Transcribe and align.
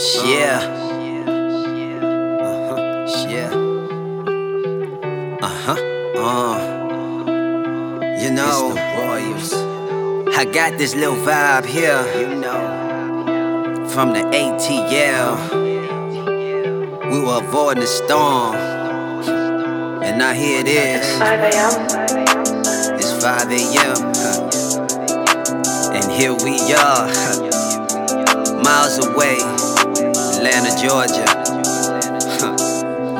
Yeah. 0.00 0.24
Yeah. 0.24 2.00
Uh-huh. 2.40 3.28
Yeah. 3.28 3.52
Uh-huh. 5.42 5.76
Uh. 6.16 6.56
You 8.18 8.30
know, 8.30 8.72
Royals. 8.96 9.52
I 10.38 10.46
got 10.46 10.78
this 10.78 10.94
little 10.94 11.16
vibe 11.16 11.66
here, 11.66 12.02
you 12.18 12.34
know, 12.34 12.88
from 13.90 14.14
the 14.14 14.20
ATL. 14.20 15.36
We 17.12 17.20
were 17.20 17.40
avoiding 17.46 17.82
the 17.82 17.86
storm, 17.86 18.56
and 20.02 20.18
now 20.18 20.32
here 20.32 20.60
it 20.60 20.68
is. 20.68 21.18
5 21.18 21.40
a.m. 21.40 21.72
It's 22.98 23.12
5 23.22 23.50
a.m. 23.52 23.98
And 25.94 26.10
here 26.10 26.32
we 26.34 26.56
are, 26.72 27.06
miles 28.64 28.98
away, 29.06 29.38
Atlanta, 30.40 30.72
Georgia. 30.72 31.28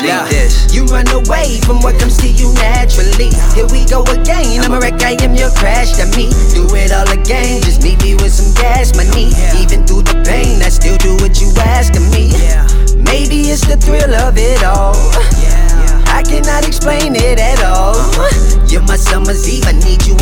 Yeah. 0.00 0.24
This. 0.32 0.72
You 0.72 0.86
run 0.86 1.04
away 1.12 1.60
from 1.68 1.84
what 1.84 2.00
comes 2.00 2.16
to 2.24 2.28
you 2.32 2.48
naturally. 2.54 3.28
Here 3.52 3.68
we 3.68 3.84
go 3.84 4.00
again. 4.08 4.64
I'm 4.64 4.72
a 4.72 4.80
wreck, 4.80 5.02
I 5.04 5.20
am 5.20 5.34
your 5.34 5.50
crash 5.52 5.92
to 6.00 6.08
me. 6.16 6.32
Do 6.56 6.64
it 6.72 6.92
all 6.96 7.04
again. 7.12 7.60
Just 7.60 7.82
meet 7.82 8.00
me 8.00 8.14
with 8.14 8.32
some 8.32 8.54
gas 8.56 8.96
money. 8.96 9.36
Yeah. 9.36 9.60
Even 9.60 9.84
through 9.84 10.08
the 10.08 10.16
pain, 10.24 10.62
I 10.64 10.70
still 10.72 10.96
do 10.96 11.12
what 11.20 11.36
you 11.42 11.52
ask 11.60 11.92
of 11.92 12.08
me. 12.08 12.32
Yeah. 12.32 12.64
Maybe 12.96 13.52
it's 13.52 13.68
the 13.68 13.76
thrill 13.76 14.14
of 14.16 14.38
it 14.38 14.64
all. 14.64 14.96
Yeah. 15.44 16.00
I 16.16 16.22
cannot 16.24 16.66
explain 16.66 17.14
it 17.16 17.38
at 17.38 17.60
all. 17.60 18.00
Uh-huh. 18.00 18.64
You're 18.64 18.86
my 18.88 18.96
summer's 18.96 19.44
eve. 19.44 19.68
I 19.68 19.72
need 19.72 20.06
you 20.06 20.16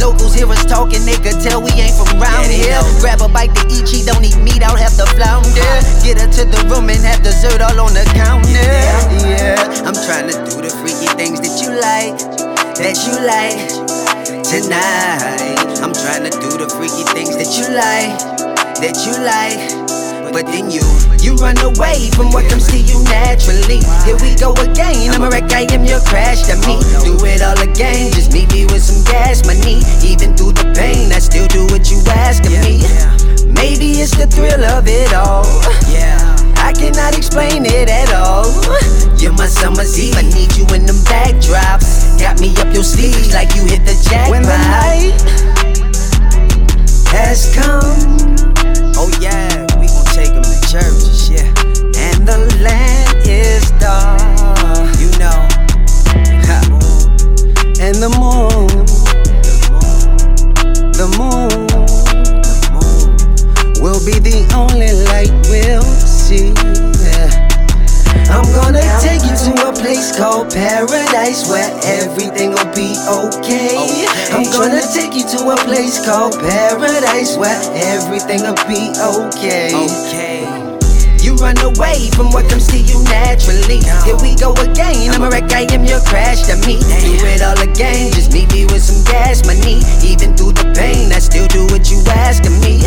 Locals 0.00 0.34
hear 0.34 0.48
us 0.48 0.64
talking, 0.64 1.04
they 1.04 1.20
could 1.20 1.36
tell 1.44 1.60
we 1.60 1.70
ain't 1.76 1.92
from 1.92 2.16
round 2.16 2.48
yeah, 2.48 2.80
here. 2.80 3.00
Grab 3.04 3.20
a 3.20 3.28
bite 3.28 3.52
to 3.54 3.62
eat, 3.68 3.84
she 3.86 4.00
don't 4.00 4.24
eat 4.24 4.36
meat, 4.40 4.64
I'll 4.64 4.80
have 4.80 4.96
to 4.96 5.04
flounder. 5.12 5.72
Get 6.00 6.16
her 6.16 6.30
to 6.40 6.44
the 6.48 6.60
room 6.72 6.88
and 6.88 7.04
have 7.04 7.22
dessert 7.22 7.60
all 7.60 7.78
on 7.78 7.92
the 7.92 8.08
counter. 8.16 8.48
Yeah, 8.48 9.84
I'm 9.84 9.94
trying 10.08 10.32
to 10.32 10.36
do 10.48 10.64
the 10.64 10.72
freaky 10.80 11.12
things 11.20 11.44
that 11.44 11.60
you 11.60 11.76
like, 11.76 12.16
that 12.80 12.96
you 13.04 13.14
like 13.28 13.60
tonight. 14.48 15.80
I'm 15.84 15.92
trying 15.92 16.24
to 16.24 16.32
do 16.40 16.56
the 16.56 16.68
freaky 16.72 17.04
things 17.12 17.36
that 17.36 17.52
you 17.60 17.68
like, 17.76 18.16
that 18.80 18.96
you 19.04 19.12
like. 19.20 19.89
But 20.32 20.46
then 20.46 20.70
you, 20.70 20.86
you 21.18 21.34
run 21.42 21.58
away 21.58 22.08
from 22.14 22.30
what 22.30 22.48
comes 22.48 22.70
to 22.70 22.78
you 22.78 23.02
naturally. 23.10 23.82
Here 24.06 24.14
we 24.22 24.38
go 24.38 24.54
again. 24.62 25.10
I'm 25.10 25.22
a 25.22 25.28
wreck, 25.28 25.50
I 25.50 25.66
am 25.74 25.84
your 25.84 25.98
crash 26.06 26.46
to 26.46 26.54
me. 26.62 26.78
Do 27.02 27.18
it 27.26 27.42
all 27.42 27.58
again. 27.58 28.12
Just 28.12 28.32
meet 28.32 28.50
me 28.52 28.64
with 28.66 28.82
some 28.82 29.02
gas 29.10 29.44
money. 29.44 29.82
Even 30.06 30.36
through 30.38 30.54
the 30.54 30.70
pain, 30.70 31.10
I 31.10 31.18
still 31.18 31.48
do 31.48 31.66
what 31.74 31.90
you 31.90 31.98
ask 32.14 32.46
of 32.46 32.54
me. 32.62 32.86
Maybe 33.50 33.98
it's 33.98 34.14
the 34.14 34.30
thrill 34.30 34.62
of 34.70 34.86
it 34.86 35.12
all. 35.12 35.50
Yeah. 35.90 36.18
I 36.62 36.72
cannot 36.78 37.18
explain 37.18 37.66
it 37.66 37.90
at 37.90 38.14
all. 38.14 38.46
You're 39.18 39.34
my 39.34 39.50
summer's 39.50 39.98
eve. 39.98 40.14
I 40.14 40.22
need 40.22 40.54
you 40.54 40.62
in 40.70 40.86
them 40.86 41.02
backdrops. 41.10 42.20
Got 42.22 42.38
me 42.40 42.54
up 42.62 42.72
your 42.72 42.84
sleeve 42.84 43.18
looks 43.18 43.34
like 43.34 43.50
you 43.56 43.66
hit 43.66 43.82
the 43.82 43.98
jackpot. 44.06 44.30
When 44.30 44.42
the 44.42 44.58
night 44.62 45.18
has 47.10 47.50
come 47.52 48.59
place 70.00 70.16
called 70.16 70.48
paradise 70.48 71.44
where 71.50 71.68
everything 71.84 72.56
will 72.56 72.72
be 72.72 72.96
okay. 73.04 73.76
Okay. 73.76 74.32
I'm 74.32 74.48
gonna 74.48 74.80
take 74.96 75.12
you 75.12 75.28
to 75.36 75.52
a 75.52 75.56
place 75.68 76.00
called 76.00 76.40
paradise 76.40 77.36
where 77.36 77.60
everything 77.92 78.40
will 78.40 78.56
be 78.64 78.88
okay. 78.96 79.68
Okay. 79.76 80.40
You 81.20 81.36
run 81.36 81.60
away 81.60 82.08
from 82.16 82.32
what 82.32 82.48
comes 82.48 82.66
to 82.68 82.80
you 82.80 83.04
naturally. 83.12 83.84
Here 84.08 84.16
we 84.24 84.40
go 84.40 84.56
again. 84.64 85.12
I'm 85.12 85.20
a 85.20 85.28
wreck, 85.28 85.52
I 85.52 85.68
am 85.68 85.84
your 85.84 86.00
crash 86.08 86.48
to 86.48 86.56
me. 86.64 86.80
Do 86.80 87.20
it 87.28 87.42
all 87.42 87.60
again. 87.60 88.10
Just 88.12 88.32
meet 88.32 88.50
me 88.56 88.64
with 88.72 88.80
some 88.80 89.04
gas 89.04 89.44
money. 89.44 89.84
Even 90.00 90.32
through 90.32 90.56
the 90.56 90.72
pain, 90.72 91.12
I 91.12 91.18
still 91.18 91.46
do 91.48 91.68
what 91.68 91.90
you 91.92 92.00
ask 92.08 92.40
of 92.48 92.56
me. 92.64 92.80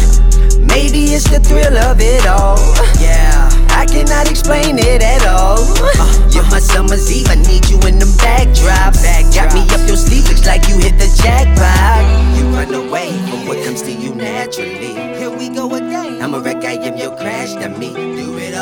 Maybe 0.65 1.13
it's 1.13 1.29
the 1.29 1.37
thrill 1.39 1.77
of 1.77 2.01
it 2.01 2.25
all. 2.25 2.57
Yeah. 2.97 3.53
I 3.69 3.85
cannot 3.85 4.31
explain 4.31 4.79
it 4.79 5.03
at 5.03 5.27
all. 5.27 5.61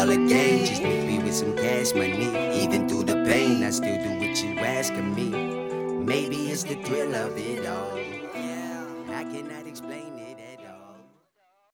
Do 0.06 0.10
it 0.10 0.18
all. 0.18 0.66
Just 0.66 0.82
meet 0.84 1.06
me 1.06 1.20
with 1.20 1.36
some 1.36 1.56
cash 1.56 1.94
money. 1.94 2.64
Even 2.64 2.90
through 2.90 3.04
the 3.04 3.24
pain, 3.26 3.64
I 3.64 3.70
still 3.70 3.98
do 4.02 4.20
what 4.20 4.44
you 4.44 4.58
ask 4.60 4.94
of 4.94 5.06
me. 5.06 5.30
Maybe 5.30 6.50
it's 6.50 6.64
the 6.64 6.76
thrill 6.84 7.14
of 7.16 7.38
it 7.38 7.68
all. 7.68 7.98
I 9.14 9.24
cannot 9.26 9.68
explain 9.68 10.18
it. 10.18 10.21